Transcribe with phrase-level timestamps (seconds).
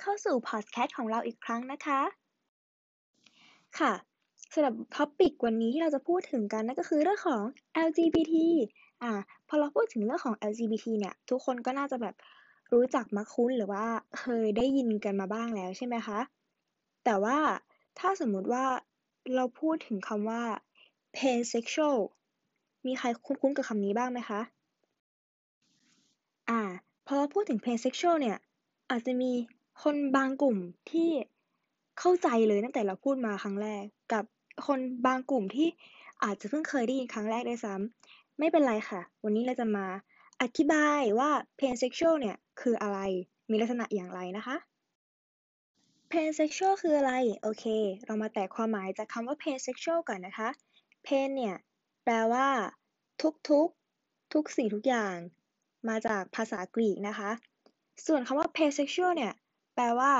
[0.00, 2.00] เข้าสู่พอดแคสต์ของเราอีกครั้งนะคะ
[3.78, 3.92] ค่ะ
[4.52, 7.42] สำหรับ topic วันนี้ที่เราจะพูดถึงกันนั่นก็คือเรื่องของ
[7.86, 8.34] LGBT
[9.02, 9.12] อ่า
[9.48, 12.14] พอเราพูดถึงเรื่องของ LGBT เนี่ย ทุกคนก็น่าจะแบบ
[12.72, 13.84] รู้จักมักคุ้นหรือว่า
[14.20, 16.18] เคยได้ยินกันมาบ้างแล้วใช่ไหมคะ
[17.04, 17.38] แต่ว่า
[17.98, 18.64] ถ้าสมมุติว่า
[19.34, 20.42] เราพูดถึงคำว่า
[21.16, 21.98] pansexual
[22.86, 24.40] มีใครคุ้นๆกับคำนี้บ้างไหมคะ
[26.50, 26.60] อ่า
[27.12, 28.38] พอเราพูดถึง pansexual เนี่ย
[28.90, 29.32] อาจจะมี
[29.82, 30.56] คนบางกลุ่ม
[30.90, 31.10] ที่
[31.98, 34.24] เข้าใจเลยตั้งแต่เราพูดมาครั้งแรก กับ
[34.66, 35.68] คนบางกลุ่มที่
[36.24, 39.86] อาจจะเพิ่งเคยได้ยินครั้งแรกด้วยซ้ำไม่เป็นไรค่ะ วันนี้เราจะมา
[40.42, 42.98] อธิบายว่า pansexual เนี่ยคืออะไร
[43.50, 44.56] มีลักษณะอย่างไรนะคะ
[46.10, 47.64] pansexual คืออะไร โอเค
[48.06, 50.48] เรามาแตกความหมายจากคำว่า pansexual ก่อนนะคะ
[51.06, 51.56] pan เนี่ย
[52.04, 52.48] แปลว่า
[53.22, 53.68] ทุกทุก
[54.32, 55.16] ทุกสิ่งทุกอย่าง
[55.88, 57.30] มาจากภาษากรีกนะคะ
[58.06, 59.32] ส่วนคำว่า pansexual เนี่ย
[59.74, 60.12] แปลว่า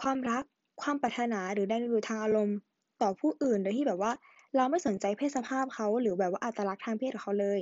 [0.00, 0.44] ความรัก
[0.82, 2.58] ความปรารถนา หรือแรงดึงดูดทางอารมณ์
[3.02, 4.12] ต่อผู้อื่น โดยที่แบบว่า
[4.56, 7.60] เราไม่สนใจเพศสภาพเขาหรือแบบว่าอัตลักษณ์ทางเพศของเขาเลย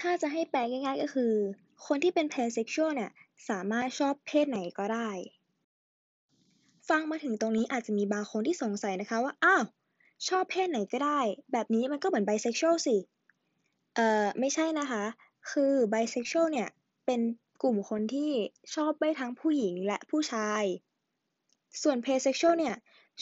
[0.00, 1.32] ถ้าจะให้แปลง่าย ๆ ก็คือ
[1.86, 3.10] คนที่เป็น pansexual เนี่ย
[3.48, 5.10] สามารถชอบเพศไหนก็ได้
[6.88, 9.64] ฟังมาถึงตรงนี้อาจจะมีบางคนที่สงสัยนะคะว่า อ้าว
[10.28, 11.20] ชอบเพศไหนก็ได้
[11.52, 12.96] แบบนี้มันก็เหมือน bisexual สิ
[13.94, 15.04] เอ่อ ไม่ใช่นะคะ
[15.50, 16.68] คือ bisexual เนี่ย
[17.06, 17.20] เป็น
[17.62, 18.30] กลุ่มคนที่
[18.74, 20.62] ชอบได้ทั้งผู้หญิงและผู้ชาย
[21.82, 22.76] ส่วน pansexual เนี่ย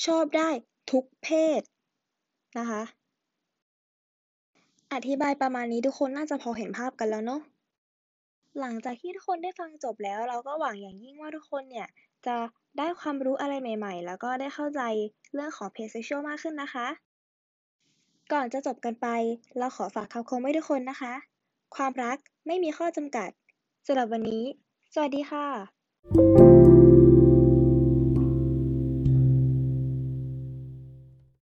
[0.07, 0.49] ชอบได้
[0.91, 1.29] ทุกเพ
[1.61, 1.63] ศ
[2.59, 2.83] นะคะ
[4.93, 7.41] อธิบายประมาณนี้ทุกคนน่าจะพอเห็นภาพกันแล้วเนาะ
[8.61, 11.89] หลังจากที่ทุกคนได้ฟังจบแล้ว เราก็หวังอย่างยิ่งว่าทุกคนเนี่ย
[12.27, 12.37] จะ
[12.79, 14.81] ได้ความรู้อะไรใหม่ ๆ แล้วก็ได้เข้าใจ
[15.35, 16.87] เรื่องของ pansexual มากขึ้นนะคะ
[18.33, 19.07] ก่อนจะจบกันไป
[19.59, 21.13] เราขอฝากคำคมไว้ทุกคนนะคะ
[21.77, 23.31] ความรักไม่มีข้อจำกัด
[23.87, 24.45] สำหรับวันนี้
[24.95, 26.90] สวัสดีค่ะ